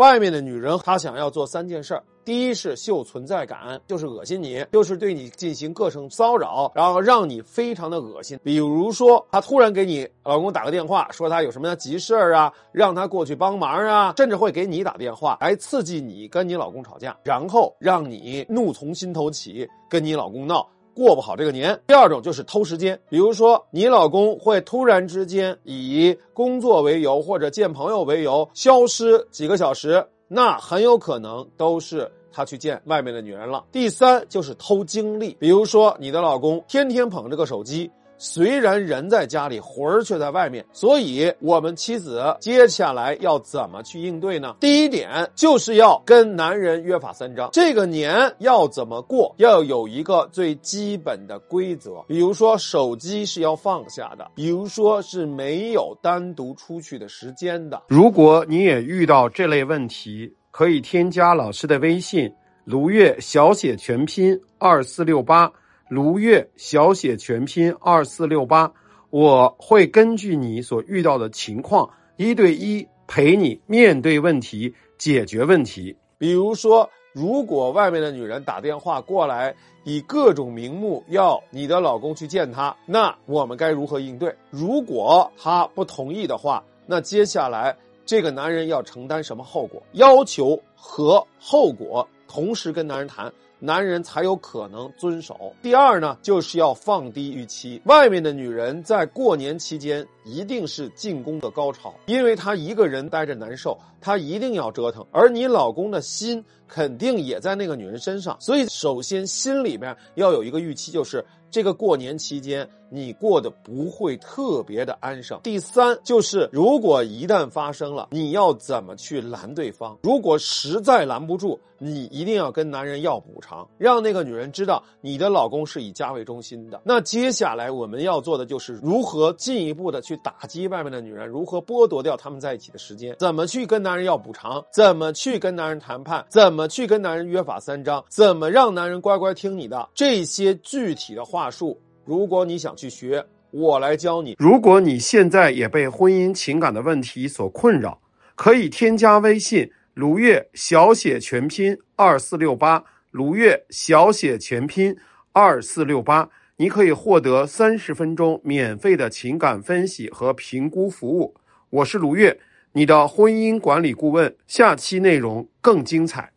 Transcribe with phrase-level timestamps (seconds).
[0.00, 2.02] 外面的女人她想要做三件事儿。
[2.24, 8.38] 第一是秀存在感，就是恶心你，就是对你进行各种骚扰，然后让你非常的恶心。
[8.42, 20.66] 比如说，她突然给你老公打个电话，说她有什么急事儿啊，让他过去帮忙啊，甚至会给你打电话来刺激你跟你老公吵架，然后让你怒从心头起，跟你老公闹。
[21.00, 21.80] 过不好这个年。
[21.86, 33.64] 第二种就是偷时间，比如说你老公会突然之间以工作为由或者见朋友为由消失几个小时，那很有可能都是他去见外面的女人了。
[33.72, 37.90] 第三就是偷精力，比如说你的老公天天捧着个手机。
[38.22, 44.54] 虽然人在家里，魂儿却在外面，所以我们妻子接下来要怎么去应对呢？
[44.60, 52.04] 第一点就是要跟男人约法三章，这个年要怎么过，要有一个最基本的规则。
[52.06, 57.80] 比如说手机是要放下的，比如说是没有单独出去的时间的。
[57.88, 62.30] 如果你也遇到这类问题，可以添加老师的微信：
[62.66, 65.50] 卢月小写全拼二四六八。
[65.90, 68.72] 卢月小写全拼二四六八，
[69.10, 75.96] 我会根据你所遇到的情况，一对一陪你面对问题，解决问题。
[76.16, 79.52] 比如说，如果外面的女人打电话过来，
[79.82, 84.32] 以各种名目要你的老公去见她，那我们该如何应对？
[84.48, 89.82] 如果他不同意的话，那接下来这个男人要承担什么后果？
[89.94, 93.32] 要求和后果同时跟男人谈。
[93.62, 95.52] 男人才有可能遵守。
[95.60, 97.78] 第二呢，就是要放低预期。
[97.84, 108.34] 外面的女人在过年期间一定是进攻的高潮，因为她一个人待着难受，她一定要折腾，而你老公的心肯定也在那个女人身上。
[108.40, 115.38] 所以，首先心里边要有一个预期，就是这个过年期间你过得不会特别的安生。
[115.42, 119.96] 第三，就是如果一旦发生了，你要怎么去拦对方？
[120.02, 126.80] 如果实在拦不住，你一定要跟男人要补偿，让那个女人知道你的老公是以家为中心的。
[126.84, 141.80] 那接下来我们要做的就是如何进一步的去打击外面的女人，如何剥夺掉他们在一起的时间，怎么去跟男人要补偿，怎么去跟男人谈判，怎么去跟男人约法三章，怎么让男人乖乖听你的这些具体的话术。
[142.04, 144.36] 如果你想去学，我来教你。
[144.38, 148.00] 如果你现在也被婚姻情感的问题所困扰，
[148.34, 149.70] 可以添加微信。
[149.94, 154.96] 卢月小写全拼二四六八，卢月小写全拼
[155.32, 161.34] 二四六八，你可以获得三十分钟免费的情感分析和评估服务。
[161.68, 162.40] 我是卢月，
[162.72, 164.34] 你的婚姻管理顾问。
[164.46, 166.32] 下期内容更精彩。